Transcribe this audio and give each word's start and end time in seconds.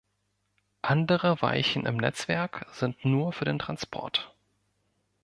Andere 0.81 1.43
Weichen 1.43 1.85
im 1.85 1.97
Netzwerk 1.97 2.65
sind 2.71 3.05
nur 3.05 3.33
für 3.33 3.45
den 3.45 3.59
Transport. 3.59 4.33